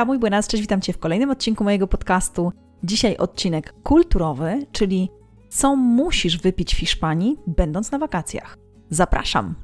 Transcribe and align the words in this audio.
Hola, 0.00 0.06
muy 0.06 0.18
buenas, 0.18 0.48
cześć, 0.48 0.60
witam 0.60 0.80
Cię 0.80 0.92
w 0.92 0.98
kolejnym 0.98 1.30
odcinku 1.30 1.64
mojego 1.64 1.86
podcastu. 1.86 2.52
Dzisiaj 2.84 3.16
odcinek 3.16 3.74
kulturowy, 3.82 4.66
czyli 4.72 5.08
co 5.50 5.76
musisz 5.76 6.38
wypić 6.38 6.74
w 6.74 6.78
Hiszpanii, 6.78 7.36
będąc 7.46 7.90
na 7.90 7.98
wakacjach. 7.98 8.58
Zapraszam! 8.90 9.54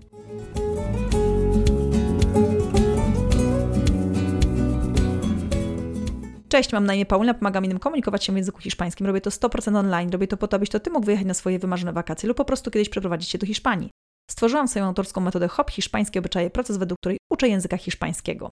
Cześć, 6.48 6.72
mam 6.72 6.86
na 6.86 6.94
imię 6.94 7.06
Paulina, 7.06 7.34
pomagam 7.34 7.64
innym 7.64 7.78
komunikować 7.78 8.24
się 8.24 8.32
w 8.32 8.36
języku 8.36 8.60
hiszpańskim. 8.60 9.06
Robię 9.06 9.20
to 9.20 9.30
100% 9.30 9.76
online, 9.76 10.10
robię 10.10 10.26
to 10.26 10.36
po 10.36 10.48
to, 10.48 10.56
abyś 10.56 10.68
to 10.68 10.80
Ty 10.80 10.90
mógł 10.90 11.06
wyjechać 11.06 11.26
na 11.26 11.34
swoje 11.34 11.58
wymarzone 11.58 11.92
wakacje 11.92 12.28
lub 12.28 12.36
po 12.36 12.44
prostu 12.44 12.70
kiedyś 12.70 12.88
przeprowadzić 12.88 13.28
się 13.28 13.38
do 13.38 13.46
Hiszpanii. 13.46 13.90
Stworzyłam 14.30 14.68
swoją 14.68 14.84
autorską 14.84 15.20
metodę 15.20 15.48
HOP 15.48 15.70
Hiszpańskie 15.70 16.18
Obyczaje, 16.18 16.50
proces 16.50 16.76
według 16.76 17.00
której 17.00 17.18
uczę 17.30 17.48
języka 17.48 17.76
hiszpańskiego. 17.76 18.50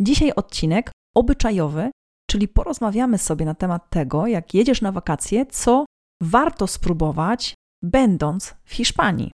Dzisiaj 0.00 0.32
odcinek 0.36 0.90
obyczajowy, 1.16 1.90
czyli 2.30 2.48
porozmawiamy 2.48 3.18
sobie 3.18 3.44
na 3.44 3.54
temat 3.54 3.90
tego, 3.90 4.26
jak 4.26 4.54
jedziesz 4.54 4.82
na 4.82 4.92
wakacje, 4.92 5.46
co 5.46 5.84
warto 6.22 6.66
spróbować, 6.66 7.54
będąc 7.82 8.54
w 8.64 8.74
Hiszpanii 8.74 9.30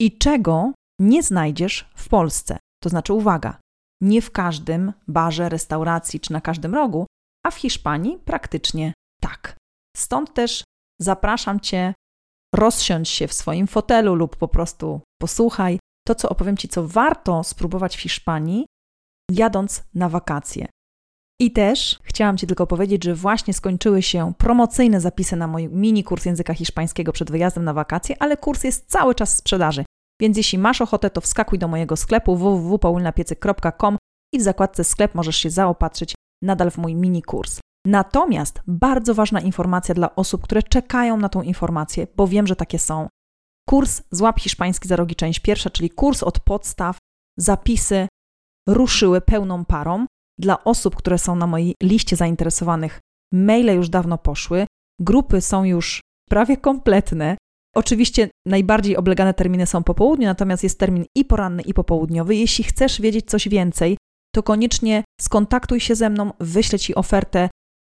i 0.00 0.18
czego 0.18 0.72
nie 1.00 1.22
znajdziesz 1.22 1.90
w 1.96 2.08
Polsce. 2.08 2.58
To 2.82 2.88
znaczy, 2.88 3.12
uwaga, 3.12 3.58
nie 4.02 4.22
w 4.22 4.30
każdym 4.30 4.92
barze, 5.08 5.48
restauracji 5.48 6.20
czy 6.20 6.32
na 6.32 6.40
każdym 6.40 6.74
rogu, 6.74 7.06
a 7.46 7.50
w 7.50 7.54
Hiszpanii 7.54 8.18
praktycznie 8.18 8.92
tak. 9.20 9.56
Stąd 9.96 10.34
też 10.34 10.64
zapraszam 11.00 11.60
Cię, 11.60 11.94
rozsiądź 12.54 13.08
się 13.08 13.28
w 13.28 13.32
swoim 13.32 13.66
fotelu 13.66 14.14
lub 14.14 14.36
po 14.36 14.48
prostu 14.48 15.00
posłuchaj 15.22 15.78
to, 16.06 16.14
co 16.14 16.28
opowiem 16.28 16.56
Ci, 16.56 16.68
co 16.68 16.88
warto 16.88 17.44
spróbować 17.44 17.96
w 17.96 18.00
Hiszpanii, 18.00 18.66
jadąc 19.30 19.84
na 19.94 20.08
wakacje. 20.08 20.66
I 21.40 21.52
też 21.52 21.98
chciałam 22.02 22.36
Ci 22.36 22.46
tylko 22.46 22.66
powiedzieć, 22.66 23.04
że 23.04 23.14
właśnie 23.14 23.54
skończyły 23.54 24.02
się 24.02 24.32
promocyjne 24.38 25.00
zapisy 25.00 25.36
na 25.36 25.46
mój 25.46 25.68
mini 25.68 26.04
kurs 26.04 26.24
języka 26.24 26.54
hiszpańskiego 26.54 27.12
przed 27.12 27.30
wyjazdem 27.30 27.64
na 27.64 27.72
wakacje, 27.72 28.16
ale 28.20 28.36
kurs 28.36 28.64
jest 28.64 28.90
cały 28.90 29.14
czas 29.14 29.34
w 29.34 29.38
sprzedaży. 29.38 29.84
Więc 30.20 30.36
jeśli 30.36 30.58
masz 30.58 30.80
ochotę, 30.80 31.10
to 31.10 31.20
wskakuj 31.20 31.58
do 31.58 31.68
mojego 31.68 31.96
sklepu 31.96 32.36
www.paulinapiece.com 32.36 33.98
i 34.34 34.38
w 34.38 34.42
zakładce 34.42 34.84
sklep 34.84 35.14
możesz 35.14 35.36
się 35.36 35.50
zaopatrzyć 35.50 36.14
nadal 36.42 36.70
w 36.70 36.78
mój 36.78 36.94
mini 36.94 37.22
kurs. 37.22 37.60
Natomiast 37.86 38.60
bardzo 38.66 39.14
ważna 39.14 39.40
informacja 39.40 39.94
dla 39.94 40.14
osób, 40.14 40.42
które 40.42 40.62
czekają 40.62 41.16
na 41.16 41.28
tą 41.28 41.42
informację, 41.42 42.06
bo 42.16 42.26
wiem, 42.26 42.46
że 42.46 42.56
takie 42.56 42.78
są. 42.78 43.08
Kurs 43.68 44.02
Złap 44.10 44.40
Hiszpański 44.40 44.88
za 44.88 44.96
rogi, 44.96 45.14
część 45.14 45.40
pierwsza, 45.40 45.70
czyli 45.70 45.90
kurs 45.90 46.22
od 46.22 46.40
podstaw, 46.40 46.98
zapisy 47.38 48.08
ruszyły 48.68 49.20
pełną 49.20 49.64
parą. 49.64 50.06
Dla 50.38 50.64
osób, 50.64 50.96
które 50.96 51.18
są 51.18 51.36
na 51.36 51.46
mojej 51.46 51.74
liście 51.82 52.16
zainteresowanych, 52.16 53.00
maile 53.32 53.74
już 53.76 53.88
dawno 53.88 54.18
poszły, 54.18 54.66
grupy 55.00 55.40
są 55.40 55.64
już 55.64 56.00
prawie 56.30 56.56
kompletne. 56.56 57.36
Oczywiście 57.76 58.28
najbardziej 58.46 58.96
oblegane 58.96 59.34
terminy 59.34 59.66
są 59.66 59.82
po 59.82 59.94
południu, 59.94 60.26
natomiast 60.26 60.62
jest 60.62 60.78
termin 60.78 61.04
i 61.16 61.24
poranny, 61.24 61.62
i 61.62 61.74
popołudniowy. 61.74 62.36
Jeśli 62.36 62.64
chcesz 62.64 63.00
wiedzieć 63.00 63.30
coś 63.30 63.48
więcej, 63.48 63.96
to 64.34 64.42
koniecznie 64.42 65.04
skontaktuj 65.20 65.80
się 65.80 65.94
ze 65.94 66.10
mną, 66.10 66.32
wyślę 66.40 66.78
Ci 66.78 66.94
ofertę 66.94 67.48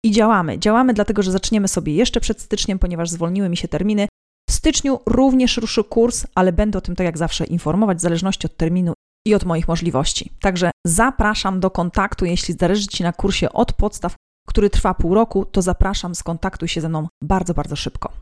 i 0.04 0.10
działamy. 0.10 0.58
Działamy 0.58 0.94
dlatego, 0.94 1.22
że 1.22 1.32
zaczniemy 1.32 1.68
sobie 1.68 1.94
jeszcze 1.94 2.20
przed 2.20 2.40
styczniem, 2.40 2.78
ponieważ 2.78 3.10
zwolniły 3.10 3.48
mi 3.48 3.56
się 3.56 3.68
terminy. 3.68 4.08
W 4.50 4.52
styczniu 4.52 4.98
również 5.06 5.56
ruszy 5.56 5.84
kurs, 5.84 6.26
ale 6.34 6.52
będę 6.52 6.78
o 6.78 6.80
tym 6.80 6.96
tak 6.96 7.04
jak 7.04 7.18
zawsze 7.18 7.44
informować 7.44 7.98
w 7.98 8.00
zależności 8.00 8.46
od 8.46 8.56
terminu 8.56 8.92
i 9.28 9.34
od 9.34 9.44
moich 9.44 9.68
możliwości. 9.68 10.30
Także 10.40 10.70
zapraszam 10.86 11.60
do 11.60 11.70
kontaktu, 11.70 12.24
jeśli 12.24 12.54
zależy 12.54 12.86
Ci 12.86 13.02
na 13.02 13.12
kursie 13.12 13.52
od 13.52 13.72
podstaw, 13.72 14.14
który 14.48 14.70
trwa 14.70 14.94
pół 14.94 15.14
roku, 15.14 15.44
to 15.44 15.62
zapraszam, 15.62 16.14
skontaktuj 16.14 16.68
się 16.68 16.80
ze 16.80 16.88
mną 16.88 17.08
bardzo, 17.22 17.54
bardzo 17.54 17.76
szybko. 17.76 18.12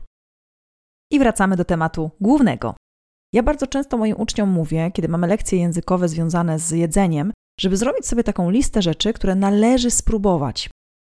I 1.11 1.19
wracamy 1.19 1.55
do 1.55 1.65
tematu 1.65 2.11
głównego. 2.21 2.75
Ja 3.33 3.43
bardzo 3.43 3.67
często 3.67 3.97
moim 3.97 4.15
uczniom 4.17 4.49
mówię, 4.49 4.91
kiedy 4.93 5.07
mamy 5.07 5.27
lekcje 5.27 5.59
językowe 5.59 6.09
związane 6.09 6.59
z 6.59 6.71
jedzeniem, 6.71 7.33
żeby 7.59 7.77
zrobić 7.77 8.07
sobie 8.07 8.23
taką 8.23 8.49
listę 8.49 8.81
rzeczy, 8.81 9.13
które 9.13 9.35
należy 9.35 9.91
spróbować. 9.91 10.69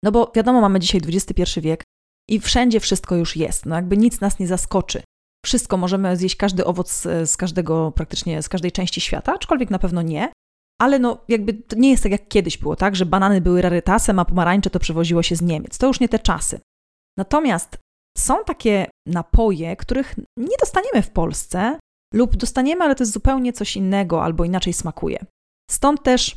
No 0.03 0.11
bo 0.11 0.31
wiadomo, 0.35 0.61
mamy 0.61 0.79
dzisiaj 0.79 1.01
XXI 1.07 1.61
wiek 1.61 1.83
i 2.29 2.39
wszędzie 2.39 2.79
wszystko 2.79 3.15
już 3.15 3.35
jest. 3.35 3.65
No 3.65 3.75
jakby 3.75 3.97
nic 3.97 4.21
nas 4.21 4.39
nie 4.39 4.47
zaskoczy. 4.47 5.01
Wszystko 5.45 5.77
możemy 5.77 6.17
zjeść, 6.17 6.35
każdy 6.35 6.65
owoc 6.65 7.01
z 7.25 7.37
każdego, 7.37 7.91
praktycznie 7.91 8.41
z 8.41 8.49
każdej 8.49 8.71
części 8.71 9.01
świata, 9.01 9.33
aczkolwiek 9.33 9.69
na 9.69 9.79
pewno 9.79 10.01
nie. 10.01 10.31
Ale 10.81 10.99
no 10.99 11.17
jakby 11.27 11.53
to 11.53 11.75
nie 11.75 11.89
jest 11.89 12.03
tak 12.03 12.11
jak 12.11 12.27
kiedyś 12.27 12.57
było, 12.57 12.75
tak? 12.75 12.95
Że 12.95 13.05
banany 13.05 13.41
były 13.41 13.61
rarytasem, 13.61 14.19
a 14.19 14.25
pomarańcze 14.25 14.69
to 14.69 14.79
przywoziło 14.79 15.23
się 15.23 15.35
z 15.35 15.41
Niemiec. 15.41 15.77
To 15.77 15.87
już 15.87 15.99
nie 15.99 16.09
te 16.09 16.19
czasy. 16.19 16.59
Natomiast 17.17 17.77
są 18.17 18.43
takie 18.45 18.87
napoje, 19.07 19.75
których 19.75 20.15
nie 20.37 20.57
dostaniemy 20.59 21.01
w 21.01 21.09
Polsce, 21.09 21.79
lub 22.13 22.35
dostaniemy, 22.35 22.83
ale 22.83 22.95
to 22.95 23.03
jest 23.03 23.13
zupełnie 23.13 23.53
coś 23.53 23.75
innego 23.75 24.23
albo 24.23 24.45
inaczej 24.45 24.73
smakuje. 24.73 25.25
Stąd 25.71 26.03
też 26.03 26.35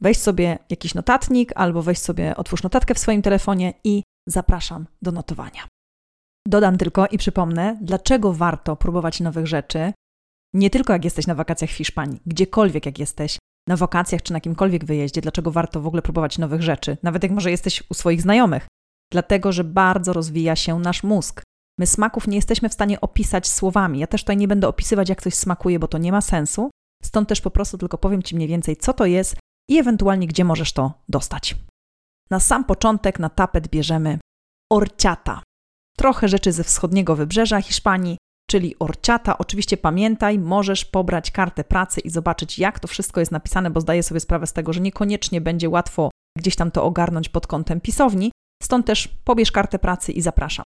weź 0.00 0.18
sobie 0.18 0.58
jakiś 0.70 0.94
notatnik 0.94 1.52
albo 1.54 1.82
weź 1.82 1.98
sobie, 1.98 2.36
otwórz 2.36 2.62
notatkę 2.62 2.94
w 2.94 2.98
swoim 2.98 3.22
telefonie 3.22 3.74
i 3.84 4.02
zapraszam 4.28 4.86
do 5.02 5.12
notowania. 5.12 5.68
Dodam 6.48 6.78
tylko 6.78 7.06
i 7.06 7.18
przypomnę, 7.18 7.78
dlaczego 7.80 8.32
warto 8.32 8.76
próbować 8.76 9.20
nowych 9.20 9.46
rzeczy, 9.46 9.92
nie 10.54 10.70
tylko 10.70 10.92
jak 10.92 11.04
jesteś 11.04 11.26
na 11.26 11.34
wakacjach 11.34 11.70
w 11.70 11.74
Hiszpanii, 11.74 12.20
gdziekolwiek 12.26 12.86
jak 12.86 12.98
jesteś, 12.98 13.38
na 13.68 13.76
wakacjach 13.76 14.22
czy 14.22 14.32
na 14.32 14.36
jakimkolwiek 14.36 14.84
wyjeździe, 14.84 15.20
dlaczego 15.20 15.50
warto 15.50 15.80
w 15.80 15.86
ogóle 15.86 16.02
próbować 16.02 16.38
nowych 16.38 16.62
rzeczy, 16.62 16.96
nawet 17.02 17.22
jak 17.22 17.32
może 17.32 17.50
jesteś 17.50 17.82
u 17.90 17.94
swoich 17.94 18.22
znajomych. 18.22 18.66
Dlatego, 19.12 19.52
że 19.52 19.64
bardzo 19.64 20.12
rozwija 20.12 20.56
się 20.56 20.78
nasz 20.78 21.02
mózg. 21.02 21.42
My 21.78 21.86
smaków 21.86 22.28
nie 22.28 22.36
jesteśmy 22.36 22.68
w 22.68 22.72
stanie 22.72 23.00
opisać 23.00 23.48
słowami. 23.48 23.98
Ja 23.98 24.06
też 24.06 24.22
tutaj 24.22 24.36
nie 24.36 24.48
będę 24.48 24.68
opisywać, 24.68 25.08
jak 25.08 25.22
coś 25.22 25.34
smakuje, 25.34 25.78
bo 25.78 25.88
to 25.88 25.98
nie 25.98 26.12
ma 26.12 26.20
sensu. 26.20 26.70
Stąd 27.02 27.28
też 27.28 27.40
po 27.40 27.50
prostu 27.50 27.78
tylko 27.78 27.98
powiem 27.98 28.22
Ci 28.22 28.36
mniej 28.36 28.48
więcej, 28.48 28.76
co 28.76 28.92
to 28.92 29.06
jest 29.06 29.36
i 29.70 29.78
ewentualnie 29.78 30.26
gdzie 30.26 30.44
możesz 30.44 30.72
to 30.72 30.92
dostać. 31.08 31.56
Na 32.30 32.40
sam 32.40 32.64
początek 32.64 33.18
na 33.18 33.28
tapet 33.28 33.68
bierzemy 33.68 34.18
orciata. 34.72 35.42
Trochę 36.00 36.28
rzeczy 36.28 36.52
ze 36.52 36.64
wschodniego 36.64 37.16
wybrzeża 37.16 37.62
Hiszpanii, 37.62 38.16
czyli 38.50 38.78
orciata. 38.78 39.38
Oczywiście 39.38 39.76
pamiętaj, 39.76 40.38
możesz 40.38 40.84
pobrać 40.84 41.30
kartę 41.30 41.64
pracy 41.64 42.00
i 42.00 42.10
zobaczyć, 42.10 42.58
jak 42.58 42.80
to 42.80 42.88
wszystko 42.88 43.20
jest 43.20 43.32
napisane, 43.32 43.70
bo 43.70 43.80
zdaję 43.80 44.02
sobie 44.02 44.20
sprawę 44.20 44.46
z 44.46 44.52
tego, 44.52 44.72
że 44.72 44.80
niekoniecznie 44.80 45.40
będzie 45.40 45.68
łatwo 45.68 46.10
gdzieś 46.38 46.56
tam 46.56 46.70
to 46.70 46.84
ogarnąć 46.84 47.28
pod 47.28 47.46
kątem 47.46 47.80
pisowni. 47.80 48.30
Stąd 48.62 48.86
też 48.86 49.08
pobierz 49.24 49.52
kartę 49.52 49.78
pracy 49.78 50.12
i 50.12 50.20
zapraszam. 50.20 50.64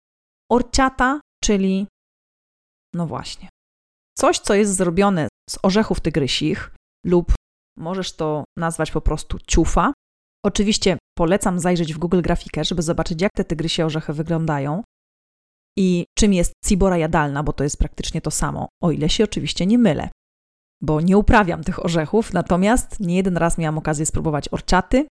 Orciata, 0.53 1.21
czyli 1.45 1.87
no 2.95 3.07
właśnie, 3.07 3.49
coś, 4.19 4.39
co 4.39 4.55
jest 4.55 4.77
zrobione 4.77 5.29
z 5.51 5.59
orzechów 5.63 6.01
tygrysich 6.01 6.75
lub 7.07 7.33
możesz 7.79 8.13
to 8.13 8.45
nazwać 8.59 8.91
po 8.91 9.01
prostu 9.01 9.39
ciufa. 9.47 9.93
Oczywiście 10.45 10.99
polecam 11.19 11.59
zajrzeć 11.59 11.95
w 11.95 11.99
Google 11.99 12.21
Grafikę, 12.21 12.65
żeby 12.65 12.83
zobaczyć, 12.83 13.23
jak 13.23 13.33
te 13.33 13.45
tygrysie 13.45 13.87
orzechy 13.87 14.13
wyglądają 14.13 14.83
i 15.79 16.05
czym 16.19 16.33
jest 16.33 16.53
cibora 16.67 16.99
jadalna, 16.99 17.43
bo 17.43 17.53
to 17.53 17.65
jest 17.65 17.79
praktycznie 17.79 18.21
to 18.21 18.31
samo, 18.31 18.69
o 18.83 18.91
ile 18.91 19.09
się 19.09 19.25
oczywiście 19.25 19.67
nie 19.67 19.79
mylę. 19.79 20.09
Bo 20.83 21.01
nie 21.01 21.19
uprawiam 21.19 21.65
tych 21.65 21.85
orzechów, 21.85 22.33
natomiast 22.33 23.01
nie 23.01 23.17
jeden 23.17 23.37
raz 23.37 23.59
miałam 23.59 23.79
okazję 23.79 24.07
spróbować 24.07 24.49
orczaty. 24.49 25.07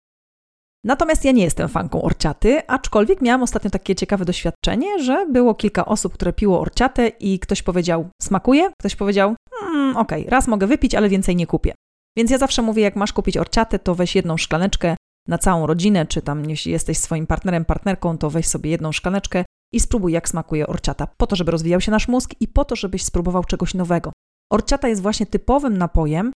Natomiast 0.84 1.24
ja 1.24 1.32
nie 1.32 1.42
jestem 1.42 1.68
fanką 1.68 2.02
orciaty, 2.02 2.66
aczkolwiek 2.66 3.20
miałam 3.20 3.42
ostatnio 3.42 3.70
takie 3.70 3.94
ciekawe 3.94 4.24
doświadczenie, 4.24 5.02
że 5.02 5.26
było 5.26 5.54
kilka 5.54 5.86
osób, 5.86 6.14
które 6.14 6.32
piło 6.32 6.60
orciatę 6.60 7.08
i 7.08 7.38
ktoś 7.38 7.62
powiedział, 7.62 8.08
smakuje? 8.22 8.70
Ktoś 8.78 8.96
powiedział, 8.96 9.34
mm, 9.62 9.96
okej, 9.96 10.20
okay, 10.20 10.30
raz 10.30 10.48
mogę 10.48 10.66
wypić, 10.66 10.94
ale 10.94 11.08
więcej 11.08 11.36
nie 11.36 11.46
kupię. 11.46 11.74
Więc 12.16 12.30
ja 12.30 12.38
zawsze 12.38 12.62
mówię, 12.62 12.82
jak 12.82 12.96
masz 12.96 13.12
kupić 13.12 13.36
orciatę, 13.36 13.78
to 13.78 13.94
weź 13.94 14.14
jedną 14.14 14.36
szklaneczkę 14.36 14.96
na 15.28 15.38
całą 15.38 15.66
rodzinę, 15.66 16.06
czy 16.06 16.22
tam 16.22 16.50
jeśli 16.50 16.72
jesteś 16.72 16.98
swoim 16.98 17.26
partnerem, 17.26 17.64
partnerką, 17.64 18.18
to 18.18 18.30
weź 18.30 18.46
sobie 18.46 18.70
jedną 18.70 18.92
szklaneczkę 18.92 19.44
i 19.72 19.80
spróbuj, 19.80 20.12
jak 20.12 20.28
smakuje 20.28 20.66
orciata, 20.66 21.06
po 21.06 21.26
to, 21.26 21.36
żeby 21.36 21.50
rozwijał 21.50 21.80
się 21.80 21.90
nasz 21.90 22.08
mózg 22.08 22.34
i 22.40 22.48
po 22.48 22.64
to, 22.64 22.76
żebyś 22.76 23.04
spróbował 23.04 23.44
czegoś 23.44 23.74
nowego. 23.74 24.12
Orciata 24.52 24.88
jest 24.88 25.02
właśnie 25.02 25.26
typowym 25.26 25.78
napojem 25.78 26.32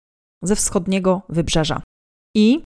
ze 0.44 0.56
wschodniego 0.56 1.22
wybrzeża. 1.28 1.82
I 2.36 2.64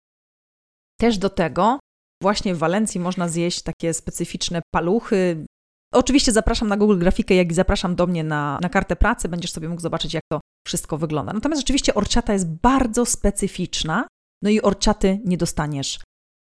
też 1.00 1.18
do 1.18 1.30
tego 1.30 1.78
właśnie 2.22 2.54
w 2.54 2.58
Walencji 2.58 3.00
można 3.00 3.28
zjeść 3.28 3.62
takie 3.62 3.94
specyficzne 3.94 4.62
paluchy. 4.74 5.46
Oczywiście 5.94 6.32
zapraszam 6.32 6.68
na 6.68 6.76
Google 6.76 6.98
Grafikę, 6.98 7.34
jak 7.34 7.50
i 7.50 7.54
zapraszam 7.54 7.96
do 7.96 8.06
mnie 8.06 8.24
na, 8.24 8.58
na 8.62 8.68
kartę 8.68 8.96
pracy, 8.96 9.28
będziesz 9.28 9.52
sobie 9.52 9.68
mógł 9.68 9.80
zobaczyć, 9.80 10.14
jak 10.14 10.22
to 10.32 10.40
wszystko 10.66 10.98
wygląda. 10.98 11.32
Natomiast 11.32 11.60
rzeczywiście 11.60 11.94
orciata 11.94 12.32
jest 12.32 12.48
bardzo 12.48 13.06
specyficzna, 13.06 14.08
no 14.42 14.50
i 14.50 14.60
orciaty 14.60 15.20
nie 15.24 15.36
dostaniesz 15.36 16.00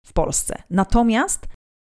w 0.07 0.13
Polsce. 0.13 0.63
Natomiast 0.71 1.47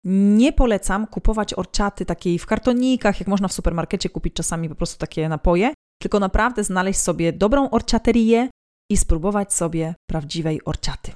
nie 0.08 0.52
polecam 0.52 1.06
kupować 1.06 1.54
orciaty 1.54 2.06
takiej 2.06 2.38
w 2.38 2.46
kartonikach, 2.46 3.20
jak 3.20 3.28
można 3.28 3.48
w 3.48 3.52
supermarkecie 3.52 4.08
kupić 4.08 4.34
czasami 4.34 4.68
po 4.68 4.74
prostu 4.74 4.98
takie 4.98 5.28
napoje, 5.28 5.74
tylko 6.02 6.20
naprawdę 6.20 6.64
znaleźć 6.64 7.00
sobie 7.00 7.32
dobrą 7.32 7.70
orciaterię 7.70 8.48
i 8.90 8.96
spróbować 8.96 9.54
sobie 9.54 9.94
prawdziwej 10.10 10.64
orciaty. 10.64 11.12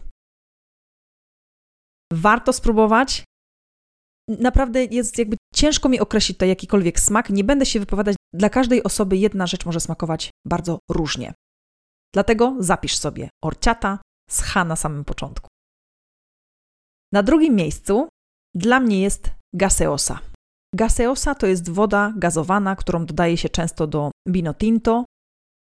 Warto 2.12 2.52
spróbować. 2.52 3.24
Naprawdę 4.28 4.84
jest 4.84 5.18
jakby 5.18 5.36
ciężko 5.54 5.88
mi 5.88 6.00
określić 6.00 6.38
to 6.38 6.44
jakikolwiek 6.44 7.00
smak. 7.00 7.30
Nie 7.30 7.44
będę 7.44 7.66
się 7.66 7.80
wypowiadać. 7.80 8.16
Dla 8.34 8.48
każdej 8.48 8.82
osoby 8.82 9.16
jedna 9.16 9.46
rzecz 9.46 9.66
może 9.66 9.80
smakować 9.80 10.30
bardzo 10.46 10.78
różnie. 10.90 11.34
Dlatego 12.14 12.56
zapisz 12.58 12.96
sobie 12.96 13.28
orciata 13.44 13.98
z 14.30 14.40
H 14.42 14.64
na 14.64 14.76
samym 14.76 15.04
początku. 15.04 15.48
Na 17.12 17.22
drugim 17.22 17.54
miejscu 17.54 18.08
dla 18.54 18.80
mnie 18.80 19.00
jest 19.00 19.30
gaseosa. 19.54 20.18
Gaseosa 20.74 21.34
to 21.34 21.46
jest 21.46 21.70
woda 21.70 22.12
gazowana, 22.16 22.76
którą 22.76 23.06
dodaje 23.06 23.36
się 23.36 23.48
często 23.48 23.86
do 23.86 24.10
vino 24.28 24.54
tinto. 24.54 25.04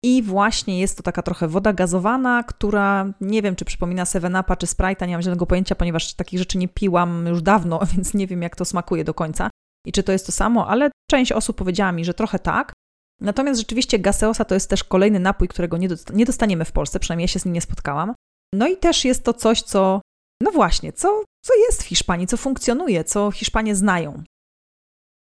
I 0.03 0.23
właśnie 0.23 0.79
jest 0.79 0.97
to 0.97 1.03
taka 1.03 1.21
trochę 1.21 1.47
woda 1.47 1.73
gazowana, 1.73 2.43
która 2.43 3.13
nie 3.21 3.41
wiem, 3.41 3.55
czy 3.55 3.65
przypomina 3.65 4.05
Seven 4.05 4.35
Upa 4.35 4.55
czy 4.55 4.65
Sprite'a, 4.65 5.07
nie 5.07 5.13
mam 5.13 5.21
żadnego 5.21 5.45
pojęcia, 5.45 5.75
ponieważ 5.75 6.13
takich 6.13 6.39
rzeczy 6.39 6.57
nie 6.57 6.67
piłam 6.67 7.27
już 7.27 7.41
dawno, 7.41 7.79
więc 7.95 8.13
nie 8.13 8.27
wiem, 8.27 8.41
jak 8.41 8.55
to 8.55 8.65
smakuje 8.65 9.03
do 9.03 9.13
końca 9.13 9.49
i 9.85 9.91
czy 9.91 10.03
to 10.03 10.11
jest 10.11 10.25
to 10.25 10.31
samo, 10.31 10.67
ale 10.67 10.89
część 11.11 11.31
osób 11.31 11.57
powiedziała 11.57 11.91
mi, 11.91 12.05
że 12.05 12.13
trochę 12.13 12.39
tak. 12.39 12.73
Natomiast 13.21 13.59
rzeczywiście 13.59 13.99
gaseosa 13.99 14.45
to 14.45 14.53
jest 14.53 14.69
też 14.69 14.83
kolejny 14.83 15.19
napój, 15.19 15.47
którego 15.47 15.77
nie 16.13 16.25
dostaniemy 16.25 16.65
w 16.65 16.71
Polsce, 16.71 16.99
przynajmniej 16.99 17.23
ja 17.23 17.27
się 17.27 17.39
z 17.39 17.45
nim 17.45 17.53
nie 17.53 17.61
spotkałam. 17.61 18.13
No 18.53 18.67
i 18.67 18.77
też 18.77 19.05
jest 19.05 19.23
to 19.23 19.33
coś, 19.33 19.61
co, 19.61 20.01
no 20.41 20.51
właśnie, 20.51 20.94
co, 20.94 21.24
co 21.45 21.56
jest 21.56 21.83
w 21.83 21.86
Hiszpanii, 21.86 22.27
co 22.27 22.38
funkcjonuje, 22.38 23.03
co 23.03 23.31
Hiszpanie 23.31 23.75
znają. 23.75 24.24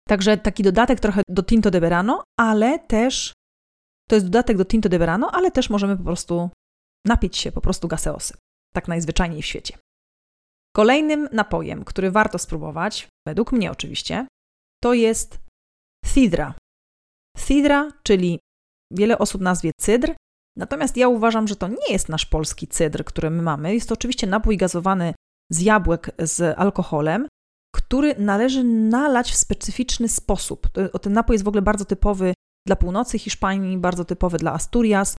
Także 0.09 0.37
taki 0.37 0.63
dodatek 0.63 1.01
trochę 1.01 1.23
do 1.29 1.43
Tinto 1.43 1.71
de 1.71 1.81
Verano, 1.81 2.25
ale 2.41 2.79
też 2.79 3.33
to 4.09 4.15
jest 4.17 4.27
dodatek 4.27 4.57
do 4.57 4.65
Tinto 4.65 4.89
de 4.89 4.99
Verano, 4.99 5.31
ale 5.33 5.51
też 5.51 5.71
możemy 5.71 5.97
po 5.97 6.05
prostu 6.05 6.51
napić 7.07 7.37
się 7.37 7.53
po 7.53 7.61
prostu 7.61 7.89
gaseosy. 7.89 8.35
Tak 8.75 8.89
najzwyczajniej 8.89 9.43
w 9.43 9.47
świecie. 9.47 9.79
Kolejnym 10.77 11.29
napojem, 11.33 11.85
który 11.85 12.11
warto 12.11 12.39
spróbować, 12.39 13.09
według 13.29 13.53
mnie 13.53 13.71
oczywiście, 13.71 14.27
to 14.83 14.95
jest 14.95 15.39
cidra. 16.15 16.55
Cidra, 17.47 17.89
czyli 18.03 18.41
wiele 18.93 19.19
osób 19.19 19.41
nazwie 19.41 19.71
cydr, 19.81 20.15
natomiast 20.57 20.97
ja 20.97 21.09
uważam, 21.09 21.49
że 21.49 21.57
to 21.57 21.69
nie 21.69 21.93
jest 21.93 22.09
nasz 22.09 22.27
polski 22.27 22.69
cydr, 22.69 23.05
który 23.05 23.31
my 23.31 23.43
mamy. 23.43 23.75
Jest 23.75 23.89
to 23.89 23.95
oczywiście 23.95 24.27
napój 24.27 24.57
gazowany 24.57 25.15
z 25.53 25.61
jabłek 25.61 26.11
z 26.19 26.59
alkoholem, 26.59 27.29
który 27.75 28.15
należy 28.19 28.65
nalać 28.65 29.33
w 29.33 29.37
specyficzny 29.37 30.09
sposób. 30.09 30.69
Ten 31.03 31.13
napój 31.13 31.35
jest 31.35 31.45
w 31.45 31.49
ogóle 31.49 31.63
bardzo 31.63 31.85
typowy 31.85 32.35
dla 32.67 32.77
północy 32.77 33.19
Hiszpanii, 33.19 33.79
bardzo 33.79 34.05
typowy 34.05 34.39
dla 34.39 34.53
Asturias 34.53 35.17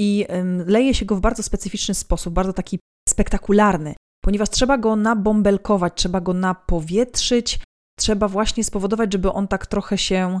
i 0.00 0.26
leje 0.66 0.94
się 0.94 1.04
go 1.04 1.16
w 1.16 1.20
bardzo 1.20 1.42
specyficzny 1.42 1.94
sposób, 1.94 2.34
bardzo 2.34 2.52
taki 2.52 2.78
spektakularny, 3.08 3.94
ponieważ 4.24 4.50
trzeba 4.50 4.78
go 4.78 4.96
nabąbelkować, 4.96 5.92
trzeba 5.96 6.20
go 6.20 6.34
napowietrzyć, 6.34 7.60
trzeba 7.98 8.28
właśnie 8.28 8.64
spowodować, 8.64 9.12
żeby 9.12 9.32
on 9.32 9.48
tak 9.48 9.66
trochę 9.66 9.98
się, 9.98 10.40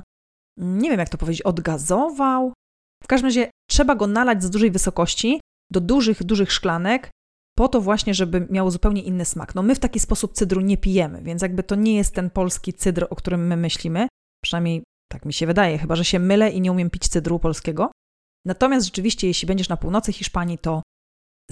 nie 0.56 0.90
wiem 0.90 0.98
jak 0.98 1.08
to 1.08 1.18
powiedzieć, 1.18 1.42
odgazował. 1.42 2.52
W 3.04 3.06
każdym 3.06 3.26
razie 3.26 3.50
trzeba 3.70 3.94
go 3.94 4.06
nalać 4.06 4.42
z 4.42 4.50
dużej 4.50 4.70
wysokości 4.70 5.40
do 5.72 5.80
dużych, 5.80 6.24
dużych 6.24 6.52
szklanek, 6.52 7.10
po 7.58 7.68
to 7.68 7.80
właśnie, 7.80 8.14
żeby 8.14 8.46
miał 8.50 8.70
zupełnie 8.70 9.02
inny 9.02 9.24
smak. 9.24 9.54
No 9.54 9.62
my 9.62 9.74
w 9.74 9.78
taki 9.78 10.00
sposób 10.00 10.32
cydru 10.32 10.60
nie 10.60 10.76
pijemy, 10.76 11.22
więc 11.22 11.42
jakby 11.42 11.62
to 11.62 11.74
nie 11.74 11.96
jest 11.96 12.14
ten 12.14 12.30
polski 12.30 12.72
cydr, 12.72 13.06
o 13.10 13.16
którym 13.16 13.46
my 13.46 13.56
myślimy. 13.56 14.08
Przynajmniej 14.44 14.82
tak 15.12 15.24
mi 15.24 15.32
się 15.32 15.46
wydaje, 15.46 15.78
chyba 15.78 15.96
że 15.96 16.04
się 16.04 16.18
mylę 16.18 16.50
i 16.50 16.60
nie 16.60 16.72
umiem 16.72 16.90
pić 16.90 17.08
cydru 17.08 17.38
polskiego. 17.38 17.90
Natomiast 18.46 18.86
rzeczywiście, 18.86 19.26
jeśli 19.26 19.46
będziesz 19.46 19.68
na 19.68 19.76
północy 19.76 20.12
Hiszpanii, 20.12 20.58
to 20.58 20.82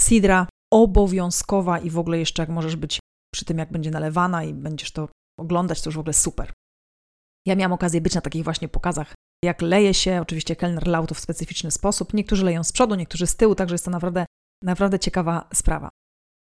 sidra 0.01 0.47
obowiązkowa 0.73 1.79
i 1.79 1.91
w 1.91 1.99
ogóle 1.99 2.19
jeszcze 2.19 2.43
jak 2.43 2.49
możesz 2.49 2.77
być 2.77 2.99
przy 3.35 3.45
tym, 3.45 3.59
jak 3.59 3.73
będzie 3.73 3.91
nalewana 3.91 4.45
i 4.45 4.55
będziesz 4.55 4.91
to 4.91 5.09
oglądać, 5.41 5.83
to 5.83 5.89
już 5.89 5.97
w 5.97 6.01
ogóle 6.01 6.13
super. 6.13 6.53
Ja 7.47 7.57
miałam 7.57 7.73
okazję 7.73 8.01
być 8.01 8.15
na 8.15 8.21
takich 8.21 8.45
właśnie 8.45 8.69
pokazach, 8.69 9.15
jak 9.45 9.63
leje 9.63 9.95
się, 9.95 10.21
oczywiście 10.23 10.57
kelner 10.57 10.87
lał 10.87 11.07
to 11.07 11.15
w 11.15 11.21
specyficzny 11.21 11.71
sposób. 11.71 12.15
Niektórzy 12.15 12.45
leją 12.45 12.65
z 12.65 12.73
przodu, 12.73 12.95
niektórzy 12.95 13.27
z 13.27 13.37
tyłu, 13.37 13.55
także 13.55 13.75
jest 13.75 13.85
to 13.85 13.91
naprawdę, 13.91 14.27
naprawdę 14.65 14.99
ciekawa 14.99 15.49
sprawa. 15.55 15.89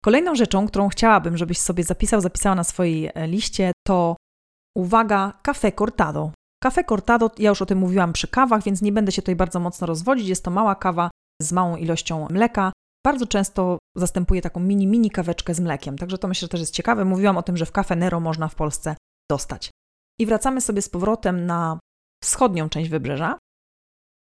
Kolejną 0.04 0.34
rzeczą, 0.34 0.68
którą 0.68 0.88
chciałabym, 0.88 1.36
żebyś 1.36 1.58
sobie 1.58 1.84
zapisał, 1.84 2.20
zapisała 2.20 2.54
na 2.54 2.64
swojej 2.64 3.10
e, 3.14 3.26
liście, 3.26 3.72
to 3.86 4.16
uwaga, 4.76 5.32
café 5.48 5.74
cortado. 5.78 6.32
Café 6.64 6.84
cortado, 6.88 7.30
ja 7.38 7.48
już 7.48 7.62
o 7.62 7.66
tym 7.66 7.78
mówiłam 7.78 8.12
przy 8.12 8.28
kawach, 8.28 8.62
więc 8.62 8.82
nie 8.82 8.92
będę 8.92 9.12
się 9.12 9.22
tutaj 9.22 9.36
bardzo 9.36 9.60
mocno 9.60 9.86
rozwodzić. 9.86 10.28
Jest 10.28 10.44
to 10.44 10.50
mała 10.50 10.74
kawa 10.74 11.10
z 11.42 11.52
małą 11.52 11.76
ilością 11.76 12.26
mleka. 12.30 12.72
Bardzo 13.06 13.26
często 13.26 13.78
zastępuje 13.96 14.42
taką 14.42 14.60
mini, 14.60 14.86
mini 14.86 15.10
kaweczkę 15.10 15.54
z 15.54 15.60
mlekiem, 15.60 15.98
także 15.98 16.18
to 16.18 16.28
myślę, 16.28 16.46
że 16.46 16.48
też 16.48 16.60
jest 16.60 16.74
ciekawe. 16.74 17.04
Mówiłam 17.04 17.36
o 17.36 17.42
tym, 17.42 17.56
że 17.56 17.66
w 17.66 17.72
Cafe 17.72 17.96
Nero 17.96 18.20
można 18.20 18.48
w 18.48 18.54
Polsce 18.54 18.96
dostać. 19.30 19.70
I 20.20 20.26
wracamy 20.26 20.60
sobie 20.60 20.82
z 20.82 20.88
powrotem 20.88 21.46
na 21.46 21.78
wschodnią 22.22 22.68
część 22.68 22.90
wybrzeża 22.90 23.38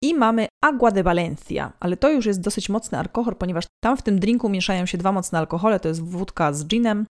i 0.02 0.14
mamy 0.14 0.48
Agua 0.64 0.90
de 0.90 1.02
Valencia, 1.02 1.72
ale 1.80 1.96
to 1.96 2.10
już 2.10 2.26
jest 2.26 2.40
dosyć 2.40 2.68
mocny 2.68 2.98
alkohol, 2.98 3.36
ponieważ 3.36 3.64
tam 3.82 3.96
w 3.96 4.02
tym 4.02 4.18
drinku 4.18 4.48
mieszają 4.48 4.86
się 4.86 4.98
dwa 4.98 5.12
mocne 5.12 5.38
alkohole, 5.38 5.80
to 5.80 5.88
jest 5.88 6.02
wódka 6.02 6.52
z 6.52 6.66
ginem, 6.66 7.06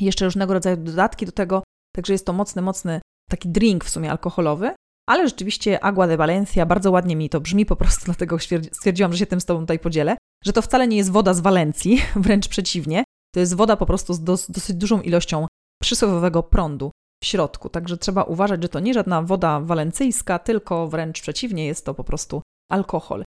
jeszcze 0.00 0.24
różnego 0.24 0.54
rodzaju 0.54 0.76
dodatki 0.76 1.26
do 1.26 1.32
tego, 1.32 1.62
także 1.94 2.12
jest 2.12 2.26
to 2.26 2.32
mocny, 2.32 2.62
mocny 2.62 3.00
taki 3.30 3.48
drink 3.48 3.84
w 3.84 3.90
sumie 3.90 4.10
alkoholowy, 4.10 4.74
ale 5.08 5.28
rzeczywiście 5.28 5.84
Agua 5.84 6.06
de 6.06 6.16
Valencia, 6.16 6.66
bardzo 6.66 6.90
ładnie 6.90 7.16
mi 7.16 7.28
to 7.28 7.40
brzmi 7.40 7.66
po 7.66 7.76
prostu, 7.76 8.04
dlatego 8.10 8.36
stwierdziłam, 8.72 9.12
że 9.12 9.18
się 9.18 9.26
tym 9.26 9.40
z 9.40 9.44
Tobą 9.44 9.60
tutaj 9.60 9.78
podzielę, 9.78 10.16
że 10.44 10.52
to 10.52 10.62
wcale 10.62 10.88
nie 10.88 10.96
jest 10.96 11.10
woda 11.10 11.34
z 11.34 11.40
Walencji, 11.40 12.02
wręcz 12.16 12.48
przeciwnie, 12.48 13.04
to 13.34 13.40
jest 13.40 13.54
woda 13.54 13.76
po 13.76 13.86
prostu 13.86 14.14
z 14.14 14.20
dos 14.20 14.50
dosyć 14.50 14.76
dużą 14.76 15.00
ilością 15.00 15.46
przysłowiowego 15.82 16.42
prądu 16.42 16.90
w 17.22 17.26
środku, 17.26 17.68
także 17.68 17.96
trzeba 17.96 18.22
uważać, 18.22 18.62
że 18.62 18.68
to 18.68 18.80
nie 18.80 18.94
żadna 18.94 19.22
woda 19.22 19.60
walencyjska, 19.60 20.38
tylko 20.38 20.88
wręcz 20.88 21.20
przeciwnie, 21.20 21.66
jest 21.66 21.86
to 21.86 21.94
po 21.94 22.04
prostu 22.04 22.42
alkohol. 22.70 23.24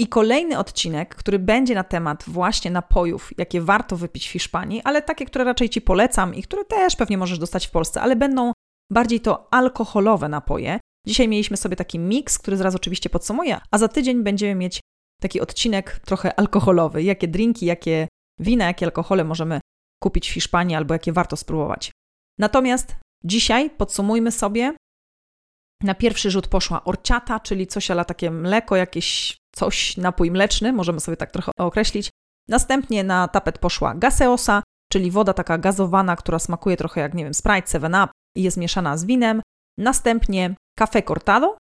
I 0.00 0.06
kolejny 0.06 0.58
odcinek, 0.58 1.14
który 1.14 1.38
będzie 1.38 1.74
na 1.74 1.84
temat 1.84 2.24
właśnie 2.26 2.70
napojów, 2.70 3.30
jakie 3.38 3.60
warto 3.60 3.96
wypić 3.96 4.28
w 4.28 4.30
Hiszpanii, 4.30 4.82
ale 4.84 5.02
takie, 5.02 5.26
które 5.26 5.44
raczej 5.44 5.68
Ci 5.68 5.80
polecam 5.80 6.34
i 6.34 6.42
które 6.42 6.64
też 6.64 6.96
pewnie 6.96 7.18
możesz 7.18 7.38
dostać 7.38 7.66
w 7.66 7.70
Polsce, 7.70 8.00
ale 8.02 8.16
będą 8.16 8.52
bardziej 8.92 9.20
to 9.20 9.54
alkoholowe 9.54 10.28
napoje. 10.28 10.80
Dzisiaj 11.06 11.28
mieliśmy 11.28 11.56
sobie 11.56 11.76
taki 11.76 11.98
miks, 11.98 12.38
który 12.38 12.56
zaraz 12.56 12.74
oczywiście 12.74 13.10
podsumuję, 13.10 13.58
a 13.70 13.78
za 13.78 13.88
tydzień 13.88 14.22
będziemy 14.22 14.54
mieć 14.54 14.80
taki 15.20 15.40
odcinek 15.40 15.98
trochę 15.98 16.38
alkoholowy. 16.38 17.02
Jakie 17.02 17.28
drinki, 17.28 17.66
jakie 17.66 18.08
wina, 18.40 18.66
jakie 18.66 18.86
alkohole 18.86 19.24
możemy 19.24 19.60
kupić 20.02 20.30
w 20.30 20.32
Hiszpanii 20.32 20.76
albo 20.76 20.94
jakie 20.94 21.12
warto 21.12 21.36
spróbować. 21.36 21.90
Natomiast 22.38 22.96
dzisiaj 23.24 23.70
podsumujmy 23.70 24.32
sobie. 24.32 24.74
Na 25.82 25.94
pierwszy 25.94 26.30
rzut 26.30 26.48
poszła 26.48 26.84
orciata, 26.84 27.40
czyli 27.40 27.66
coś 27.66 27.90
ale 27.90 28.04
takie 28.04 28.30
mleko, 28.30 28.76
jakieś 28.76 29.36
coś, 29.54 29.96
napój 29.96 30.30
mleczny, 30.30 30.72
możemy 30.72 31.00
sobie 31.00 31.16
tak 31.16 31.30
trochę 31.30 31.52
określić. 31.58 32.10
Następnie 32.48 33.04
na 33.04 33.28
tapet 33.28 33.58
poszła 33.58 33.94
gaseosa, 33.94 34.62
czyli 34.92 35.10
woda 35.10 35.32
taka 35.32 35.58
gazowana, 35.58 36.16
która 36.16 36.38
smakuje 36.38 36.76
trochę 36.76 37.00
jak, 37.00 37.14
nie 37.14 37.24
wiem, 37.24 37.34
Sprite, 37.34 37.78
7-Up 37.78 38.12
i 38.36 38.42
jest 38.42 38.56
mieszana 38.56 38.96
z 38.96 39.04
winem. 39.04 39.42
Następnie 39.78 40.54
café 40.80 41.04
cortado, 41.04 41.56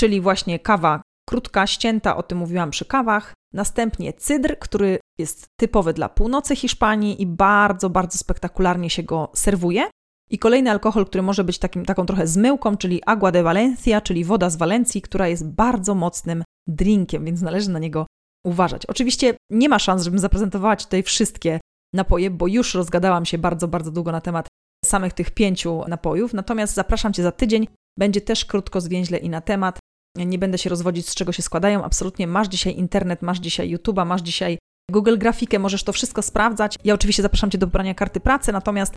czyli 0.00 0.20
właśnie 0.20 0.58
kawa 0.58 1.02
krótka, 1.28 1.66
ścięta, 1.66 2.16
o 2.16 2.22
tym 2.22 2.38
mówiłam 2.38 2.70
przy 2.70 2.84
kawach. 2.84 3.34
Następnie 3.52 4.12
cydr, 4.12 4.58
który 4.58 4.98
jest 5.18 5.46
typowy 5.60 5.92
dla 5.92 6.08
północy 6.08 6.56
Hiszpanii 6.56 7.22
i 7.22 7.26
bardzo, 7.26 7.90
bardzo 7.90 8.18
spektakularnie 8.18 8.90
się 8.90 9.02
go 9.02 9.30
serwuje. 9.34 9.90
I 10.30 10.38
kolejny 10.38 10.70
alkohol, 10.70 11.06
który 11.06 11.22
może 11.22 11.44
być 11.44 11.58
takim, 11.58 11.84
taką 11.84 12.06
trochę 12.06 12.26
zmyłką, 12.26 12.76
czyli 12.76 13.02
agua 13.06 13.32
de 13.32 13.42
Valencia, 13.42 14.00
czyli 14.00 14.24
woda 14.24 14.50
z 14.50 14.56
Walencji, 14.56 15.02
która 15.02 15.28
jest 15.28 15.48
bardzo 15.48 15.94
mocnym 15.94 16.44
drinkiem, 16.68 17.24
więc 17.24 17.42
należy 17.42 17.70
na 17.70 17.78
niego 17.78 18.06
uważać. 18.46 18.86
Oczywiście 18.86 19.34
nie 19.50 19.68
ma 19.68 19.78
szans, 19.78 20.02
żebym 20.02 20.18
zaprezentowała 20.18 20.76
Ci 20.76 20.84
tutaj 20.84 21.02
wszystkie 21.02 21.60
napoje, 21.94 22.30
bo 22.30 22.46
już 22.46 22.74
rozgadałam 22.74 23.24
się 23.24 23.38
bardzo, 23.38 23.68
bardzo 23.68 23.90
długo 23.90 24.12
na 24.12 24.20
temat 24.20 24.48
samych 24.84 25.12
tych 25.12 25.30
pięciu 25.30 25.82
napojów. 25.88 26.34
Natomiast 26.34 26.74
zapraszam 26.74 27.12
Cię 27.12 27.22
za 27.22 27.32
tydzień. 27.32 27.68
Będzie 27.98 28.20
też 28.20 28.44
krótko, 28.44 28.80
zwięźle 28.80 29.18
i 29.18 29.28
na 29.28 29.40
temat. 29.40 29.78
Nie 30.16 30.38
będę 30.38 30.58
się 30.58 30.70
rozwodzić, 30.70 31.08
z 31.08 31.14
czego 31.14 31.32
się 31.32 31.42
składają. 31.42 31.84
Absolutnie 31.84 32.26
masz 32.26 32.48
dzisiaj 32.48 32.76
internet, 32.76 33.22
masz 33.22 33.38
dzisiaj 33.38 33.76
YouTube'a, 33.76 34.06
masz 34.06 34.22
dzisiaj 34.22 34.58
Google 34.90 35.18
Grafikę, 35.18 35.58
możesz 35.58 35.84
to 35.84 35.92
wszystko 35.92 36.22
sprawdzać. 36.22 36.76
Ja 36.84 36.94
oczywiście 36.94 37.22
zapraszam 37.22 37.50
Cię 37.50 37.58
do 37.58 37.66
pobrania 37.66 37.94
karty 37.94 38.20
pracy, 38.20 38.52
natomiast 38.52 38.94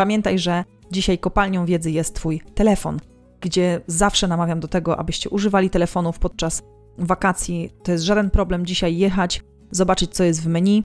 pamiętaj, 0.00 0.38
że 0.38 0.64
dzisiaj 0.90 1.18
kopalnią 1.18 1.66
wiedzy 1.66 1.90
jest 1.90 2.14
Twój 2.14 2.42
telefon, 2.54 3.00
gdzie 3.40 3.80
zawsze 3.86 4.28
namawiam 4.28 4.60
do 4.60 4.68
tego, 4.68 4.98
abyście 4.98 5.30
używali 5.30 5.70
telefonów 5.70 6.18
podczas 6.18 6.62
wakacji. 6.98 7.70
To 7.82 7.92
jest 7.92 8.04
żaden 8.04 8.30
problem 8.30 8.66
dzisiaj 8.66 8.96
jechać, 8.96 9.42
zobaczyć, 9.70 10.14
co 10.14 10.24
jest 10.24 10.42
w 10.42 10.46
menu, 10.46 10.84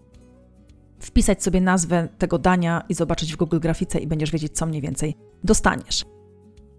wpisać 0.99 1.43
sobie 1.43 1.61
nazwę 1.61 2.07
tego 2.17 2.37
dania 2.37 2.83
i 2.89 2.93
zobaczyć 2.93 3.33
w 3.33 3.37
Google 3.37 3.59
Grafice 3.59 3.99
i 3.99 4.07
będziesz 4.07 4.31
wiedzieć, 4.31 4.51
co 4.53 4.65
mniej 4.65 4.81
więcej 4.81 5.15
dostaniesz. 5.43 6.05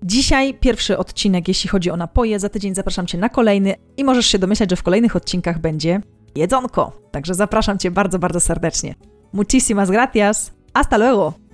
Dzisiaj 0.03 0.55
pierwszy 0.55 0.99
odcinek, 0.99 1.49
jeśli 1.49 1.71
chodzi 1.71 1.91
o 1.91 1.97
napoje. 1.97 2.41
Za 2.41 2.49
tydzień 2.49 2.75
zapraszam 2.75 3.07
Cię 3.07 3.19
na 3.19 3.29
kolejny 3.29 3.75
i 3.97 4.05
możesz 4.05 4.27
się 4.27 4.39
domyślać, 4.39 4.71
że 4.71 4.77
w 4.77 4.83
kolejnych 4.83 5.17
odcinkach 5.17 5.59
będzie 5.61 6.01
jedzonko. 6.35 6.93
Także 7.11 7.35
zapraszam 7.35 7.79
Cię 7.79 7.91
bardzo, 7.91 8.19
bardzo 8.19 8.41
serdecznie. 8.41 8.95
Muchísimas 9.35 9.91
gracias. 9.91 10.53
Hasta 10.75 10.97
luego. 10.97 11.46